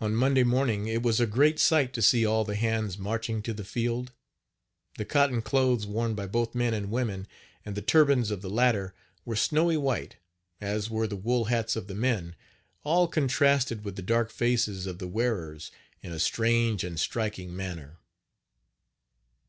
On 0.00 0.14
Monday 0.14 0.44
morning 0.44 0.86
it 0.86 1.02
was 1.02 1.18
a 1.18 1.26
great 1.26 1.58
sight 1.58 1.92
to 1.94 2.02
see 2.02 2.24
all 2.24 2.44
the 2.44 2.54
hands 2.54 2.96
marching 2.96 3.42
to 3.42 3.50
Page 3.50 3.56
43 3.56 3.64
the 3.64 3.68
field. 3.68 4.12
The 4.98 5.04
cotton 5.04 5.42
clothes 5.42 5.88
worn 5.88 6.14
by 6.14 6.28
both 6.28 6.54
men 6.54 6.72
and 6.72 6.88
women, 6.88 7.26
and 7.64 7.74
the 7.74 7.82
turbans 7.82 8.30
of 8.30 8.42
the 8.42 8.48
latter, 8.48 8.94
were 9.24 9.34
snowy 9.34 9.76
white, 9.76 10.18
as 10.60 10.88
were 10.88 11.08
the 11.08 11.16
wool 11.16 11.46
hats 11.46 11.74
of 11.74 11.88
the 11.88 11.96
men 11.96 12.36
all 12.84 13.08
contrasted 13.08 13.84
with 13.84 13.96
the 13.96 14.02
dark 14.02 14.30
faces 14.30 14.86
of 14.86 15.00
the 15.00 15.08
wearers 15.08 15.72
in 16.00 16.12
a 16.12 16.20
strange 16.20 16.84
and 16.84 17.00
striking 17.00 17.56
manner. 17.56 17.96